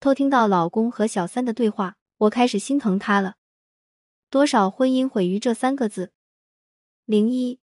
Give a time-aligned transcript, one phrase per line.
[0.00, 3.34] 偷听到老公和小三的对话，我开始心疼他了。
[4.30, 6.12] 多少婚姻毁于这三个字。
[7.04, 7.58] 零一，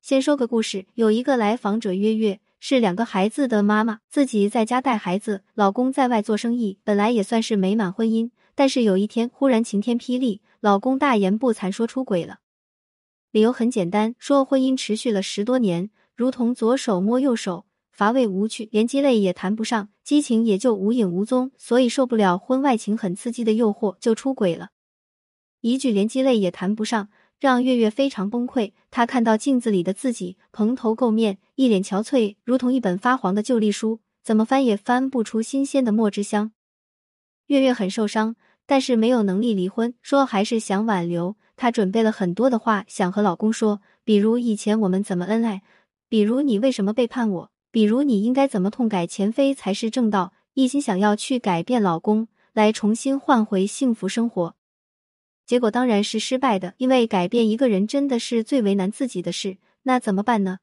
[0.00, 2.40] 先说个故事，有一个来访者月月。
[2.60, 8.30] 是两个孩子的妈妈，自己在家带孩子，老公在外做生意，本来也算是美满婚姻。
[8.54, 12.38] 但是有一天忽然晴天霹雳，老公大言不惭说出轨了。
[13.30, 24.70] 理由很简单，说婚姻持续了十多年，如同左手摸右手，乏味无趣，连鸡肋也谈不上，激情也就无影无踪，所以受不了婚外情很刺激的诱惑，就出轨了。
[25.60, 27.08] 一句连鸡肋也谈不上。
[27.40, 28.72] 让月月非常崩溃。
[28.90, 36.52] 她看到镜子里的自己，蓬头垢面，一脸憔悴，如同一本发黄的旧历书，怎么翻也翻不出新鲜的墨汁香。
[37.48, 41.36] 月月很受伤，但是没有能力离婚，说还是想挽留。
[41.56, 45.62] 她准备了很多的话想和老公说，比如以前我们怎么恩爱，
[46.08, 50.32] 比如你为什么背叛我，比如你应该怎么痛改前非才是正道。
[50.52, 54.54] 一心想要去改变老公，来重新换回幸福生活。
[55.44, 59.58] 结果当然是失败的，因为改变一个人真的是最为难自己的事。
[59.82, 60.60] 那怎么办呢？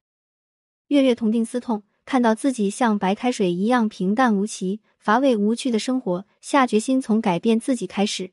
[0.88, 8.32] 月月痛定思痛，看到自己像白开水一样平淡无奇、乏味无趣的生活，下决心从改变自己开始。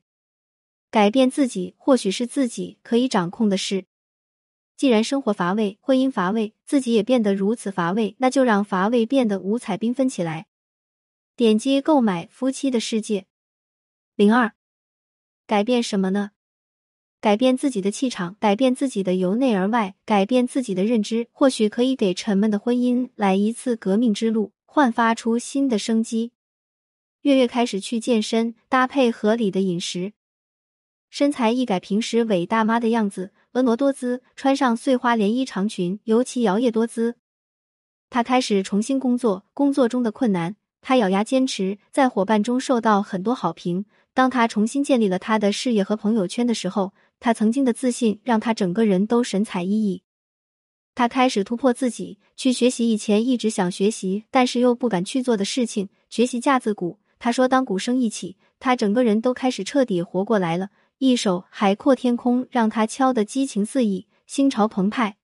[0.89, 3.83] 改变自己，或许是自己可以掌控的事。
[4.79, 10.47] 既然生活乏味，婚姻乏味，自己也变得如此乏味，那就让乏味变得五彩缤纷起来。
[11.35, 13.19] 点击购买《夫妻的世界》
[14.15, 14.53] 零二，
[15.45, 16.31] 改变什么呢？
[17.19, 26.31] 改变自己的气场，改变自己的由内而外，改变自己的认知，或许可以给沉闷的婚姻来一次革命之路，焕发出新的生机。
[27.23, 30.13] 月月开始去健身，搭配合理的饮食，
[31.09, 37.15] 身材一改平时伪大妈的样子，婀娜多姿，穿上碎花连衣长裙，尤其摇曳多姿。
[38.09, 43.85] 她开始重新工作，工作中的困难，她咬牙坚持，在伙伴中受到很多好评。
[44.13, 46.93] 当她重新建立了她的事业和朋友圈的时候。
[47.21, 49.99] 他曾经的自信让他整个人都神采奕奕。
[50.95, 56.99] 他开始突破自己，去学习以前一直想学习但是又不敢去做的事情，学习架子鼓。
[57.19, 60.69] 他说，当鼓声一起，他整个人都开始彻底活过来了。
[60.99, 65.15] 一首《海阔天空》让他敲得激情四溢，心潮澎湃。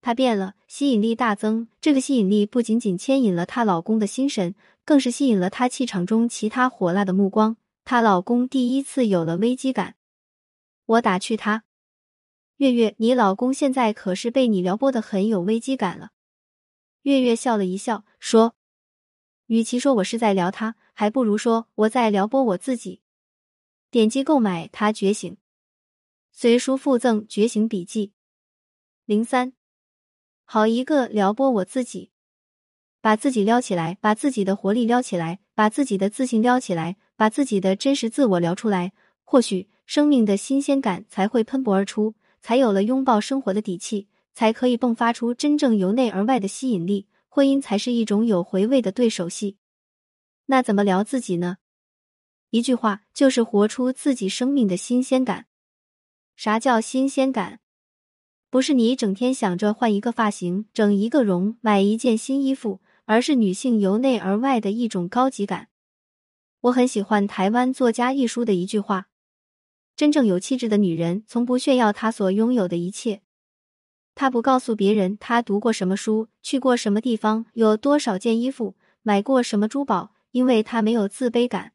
[0.00, 1.68] 他变了，吸引力大增。
[1.80, 7.56] 这个吸引力不仅仅牵引了她老公的心神，更是吸引了她气场中其他火辣的目光。
[7.84, 9.94] 她老公第一次有了危机感。
[10.86, 11.62] 我打趣他
[12.58, 16.10] ：“月月，你老公现在可是被你撩拨的很有危机感了。”
[17.02, 18.56] 月月笑了一笑，说
[19.46, 23.02] ：“与其说我是在撩他，还不如说我在撩拨我自己。”
[23.90, 25.32] 点击购买《他觉醒》，
[26.30, 28.06] 随书附赠《觉醒笔记》
[29.04, 29.52] 零三。
[30.44, 32.12] 好一个撩拨我自己，
[33.00, 38.92] 把自己撩起来，把自己的活力撩起来，把自己的自信撩起来，把自己的真实自我撩出来，
[39.24, 39.68] 或许。
[39.86, 47.08] 生命的新鲜感才会喷薄而出，才有了拥抱生活的底气，才可以迸发出真正由内而外的吸引力。
[47.28, 49.56] 婚姻才是一种有回味的对手戏。
[50.46, 51.56] 那怎么聊自己呢？
[52.50, 55.46] 一句话，就是活出自己生命的新鲜感。
[56.34, 57.60] 啥叫新鲜感？
[58.50, 65.68] 不是你整天想着换一个发型、整一个容、买一件新衣服，而是女性由内而外的一种高级感。
[66.62, 69.06] 我很喜欢台湾作家一书的一句话。
[69.94, 73.22] 真正有气质的女人，从不炫耀她所拥有的一切。
[74.16, 81.74] 她不告诉别人她读过什么书，去过什么地方，有多少件衣服，买过什么珠宝，因为她没有自卑感。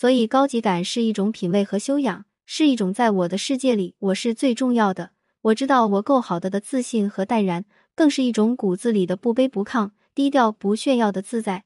[0.00, 5.10] 所以，高级感是一种品味和修养，是一种在我的世界里我是最重要的，
[5.40, 7.64] 我知道我够好的的自信和淡然，
[7.96, 11.64] 更是一种骨子里的不卑不亢、低调不炫耀的自在。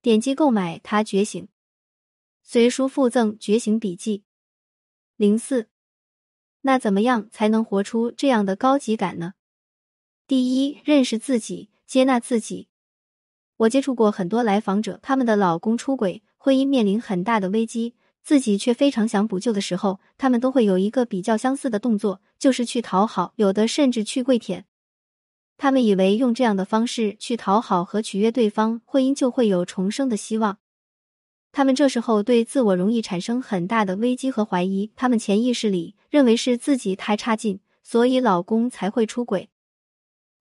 [0.00, 1.42] 点击购买《他觉醒》，
[2.44, 4.18] 随书附赠《觉醒笔记》。
[5.16, 5.66] 零四，
[6.60, 9.34] 那怎么样才能活出这样的高级感呢？
[10.28, 12.68] 第一，认识自己，接纳自己。
[13.56, 17.94] 我接触过很多来访者，他们的老公出轨，婚姻面临很大的危机，
[18.24, 24.64] 自己却非常想补救的时候，他们都会有一个比较相似的动作，就是去讨好，有的甚至去跪舔。
[25.56, 30.58] 他们以为用这样的方式去讨好和取悦对方，婚姻就会有重生的希望。
[31.52, 39.48] 他们这时候对自我容易产生很大的危机和怀疑，他们潜意识里认为是自己太差劲，所以老公才会出轨。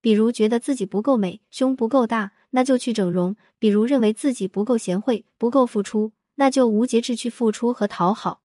[0.02, 8.42] 比如觉得自己不够美，胸不够大，那就去整容；比如认为自己不够贤惠，不够付出，那就无节制去付出和讨好；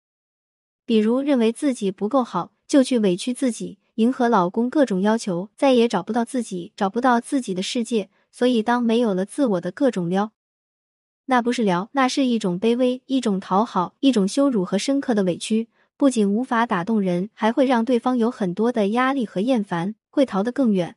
[0.84, 8.10] 比如认为自己不够好，就去委屈自己，迎合老公各种要求，再也找不到自己，找不到自己的世界。
[8.30, 10.30] 所以当没有了自我的各种撩。
[11.24, 15.68] 那不是聊，那是一种卑微，一种讨好，一种羞辱和深刻的委屈。
[15.96, 20.96] 不仅无法打动人，还会让对方有很多的压力和厌烦，会逃得更远。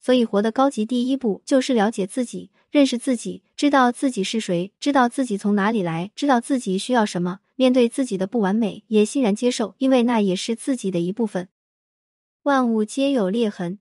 [0.00, 7.40] 所以，活的高级第一步就是了解自己，认识自己，知道自己是谁，知道自己从哪里来，知道自己需要什么。
[7.56, 11.48] 面对自己的不完美，也欣然接受，因为那也是自己的一部分。
[12.44, 13.80] 万物皆有裂痕，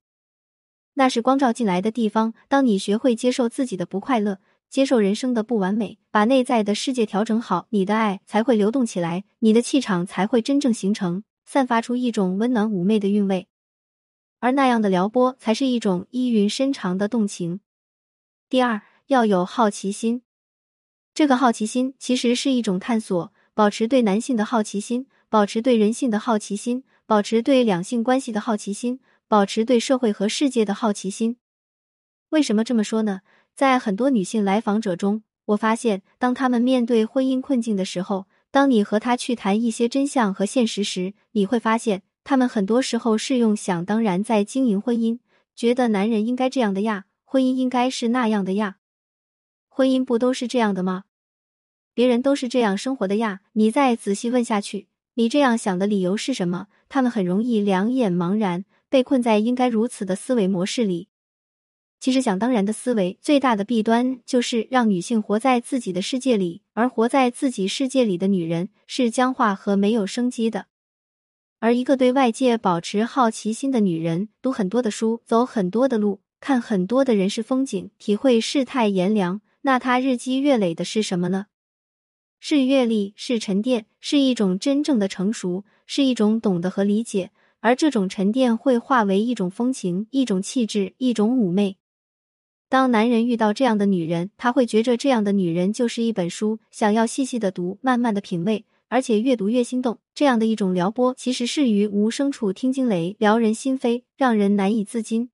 [0.96, 2.34] 那是光照进来的地方。
[2.48, 4.40] 当你学会接受自己的不快乐。
[4.70, 13.48] 接受人生的不完美，把内在的世界调整好，你的爱才会流动起来，你的气场才会真正形成，散发出一种温暖妩媚的韵味。
[14.48, 17.60] 而那样的撩拨，才是一种意蕴深长的动情。
[18.48, 20.22] 第二，要有好奇心。
[21.14, 31.36] 这个好奇心其实是一种探索，保持对男性的好奇心，保持对人性的好奇心，保持对两性关系的好奇心，保持对社会和世界的好奇心。
[32.30, 33.20] 为什么这么说呢？
[33.54, 45.20] 在很多女性来访者中，我发现，当她们面对婚姻困境的时候，当你和她去谈一些真相和现实时，你会发现，他们很多时候是用想当然在经营婚姻，
[45.56, 48.80] 觉得男人应该这样的呀，婚姻应该是那样的呀，
[49.70, 51.06] 婚姻不都是这样的吗？
[51.94, 53.40] 别人都是这样生活的呀。
[53.54, 56.68] 你再仔细问下去，你这样想的理由是什么？
[56.90, 61.08] 他们很容易两眼茫然，被困在应该如此的思维模式里。
[62.02, 70.66] 其实，想当然的思维最大的弊端就是让女性活在自己的世界里，而活在自己世界里的女人是僵化和没有生机的。
[71.60, 81.48] 而一个对外界保持好奇心的女人，读很多的书，走很多的路，看很多的人世风景，体会世态炎凉，那她日积月累的是什么呢？
[82.40, 87.32] 是阅历，是沉淀，是一种真正的成熟，是一种懂得和理解。
[87.60, 91.78] 而这种沉淀会化为一种风情，一种气质，一种妩媚。
[92.70, 100.00] 当男人遇到这样的女人，他会觉着这样的女人就是一本书，想要细细的读，慢慢的品味，而且越读越心动。
[100.14, 105.30] 这样的一种撩拨，其实是于无声处听惊雷，撩人心扉，让人难以自禁。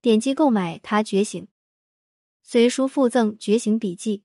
[0.00, 1.42] 点击购买《他觉醒》，
[2.42, 4.18] 随书附赠《觉醒笔记》。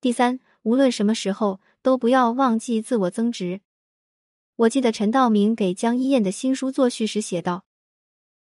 [0.00, 3.60] 第三，无论什么时候都不要忘记自我增值。
[4.56, 7.64] 我记得陈道明给江一燕的新书作序时写道：“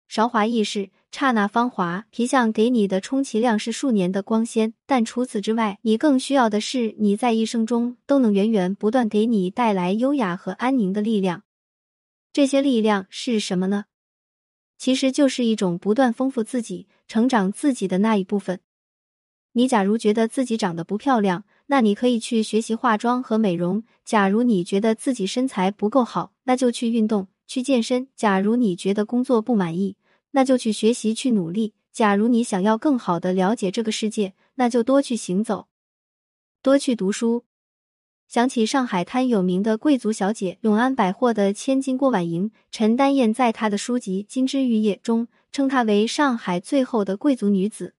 [0.09, 11.43] 韶华易逝。”刹那芳华，皮相给你的充其量是数年的光鲜，但除此之外，你更需要的是你在一生中都能源源不断给你带来优雅和安宁的力量。
[12.33, 13.85] 这些力量是什么呢？
[14.79, 18.61] 其实就是一种不断丰富自己、成长自己的那一部分。
[19.53, 29.97] 你假如觉得自己长得不漂亮，那你可以去学习化妆和美容；假如你觉得自己身材不够好，那就去运动、去健身；假如你觉得工作不满意，
[30.33, 31.75] 那就去学习，去努力。
[31.93, 35.67] 假如你想要更好的了解这个世界，那就多去行走，
[36.63, 37.45] 多去读书。
[38.29, 47.95] 想起上海滩有名的贵族小姐永安百货的千金郭婉莹，陈丹燕在她的书籍《金枝玉叶》中称她为上海最后的贵族女子。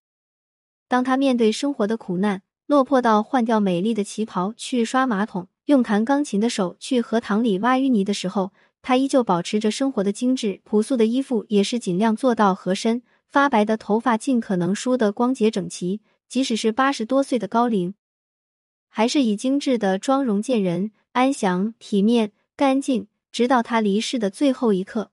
[0.88, 8.54] 当她面对生活的苦难，落魄到换掉美丽的旗袍去刷马桶，用弹钢琴的手去荷塘里挖淤泥的时候。
[8.81, 16.01] 她依旧保持着生活的精致，朴素的衣服也是尽量做到合身，发白的头发尽可能梳得光洁整齐。
[16.28, 17.94] 即使是八十多岁的高龄，
[18.88, 23.08] 还是以精致的妆容见人，安详、体面、干净。
[23.32, 25.12] 直到她离世的最后一刻，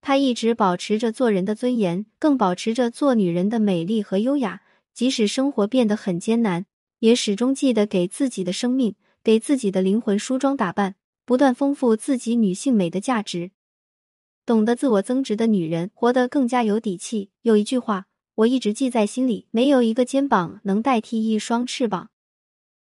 [0.00, 4.62] 她一直保持着做人的尊严，更保持着做女人的美丽和优雅。
[4.94, 6.66] 即使生活变得很艰难，
[7.00, 10.96] 也始终记得给自己的生命、给自己的灵魂梳妆打扮。
[11.28, 13.50] 不断丰富自己女性美的价值，
[14.46, 17.28] 懂得自我增值的女人活得更加有底气。
[17.42, 18.06] 有一句话
[18.36, 22.08] 我一直记在心里：没有一个肩膀能代替一双翅膀。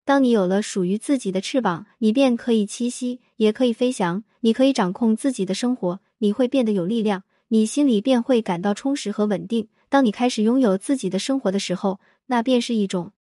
[0.05, 9.69] 当你有了属于自己的翅膀，你便可以栖息，也可以飞翔，你可以掌控自己的生活，你会变得有力量，你心里便会感到充实和稳定。
[9.89, 13.11] 当你开始拥有自己的生活的时候，那便是一种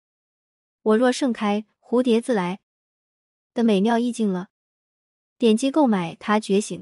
[0.85, 2.61] “我若盛开，蝴蝶自来”
[3.55, 4.49] 的美妙意境了。
[5.39, 6.81] 点击购买《他觉醒》，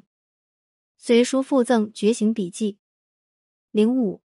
[0.97, 2.73] 随书附赠《觉醒笔记》。
[3.71, 4.23] 零五，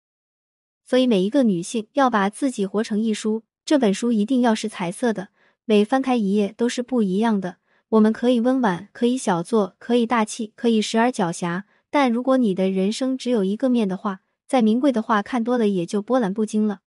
[0.83, 5.29] 所以每一个女性要把自己活成一书，这本书一定要是彩色的，
[5.63, 7.59] 每翻开一页都是不一样的。
[7.87, 16.81] 我们可以温婉，可以小作，可以大气，可以时而狡黠，但如果你的人生只有一个面的话，再名贵的话看多了也就波澜不惊了。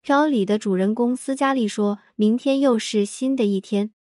[0.00, 3.92] 飘里的主人公斯嘉丽说：“明天又是新的一天。”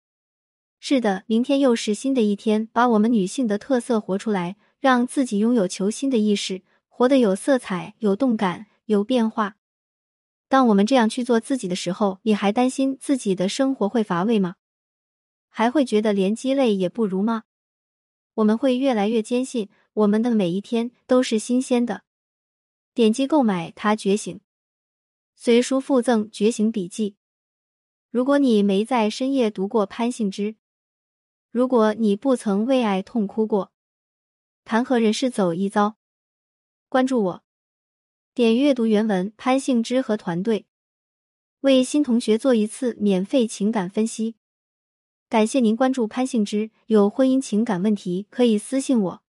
[0.86, 9.56] 是的，明天又是新的一天，把我们女性的特色活出来，让自己拥有求新的意识，活得有色彩、有动感、有变化。
[10.46, 14.56] 当我们这样去做自己的时候，你还担心自己的生活会乏味吗？
[15.48, 17.44] 还会觉得连鸡肋也不如吗？
[18.34, 22.02] 我们会越来越坚信，我们的每一天都是新鲜的。
[22.92, 24.36] 点击购买《他觉醒》，
[25.34, 27.16] 随书附赠觉醒笔记。
[28.10, 30.56] 如果你没在深夜读过潘幸之，
[31.54, 33.70] 如果你不曾为爱痛哭过，
[34.64, 35.94] 谈何人世走一遭？
[36.88, 37.44] 关注我，
[38.34, 39.32] 点阅读原文。
[39.37, 40.66] 潘幸之和团队
[41.61, 44.34] 为新同学做一次免费情感分析。
[45.28, 49.23] 感谢您关注潘幸之，有婚姻情感问题可以私信我。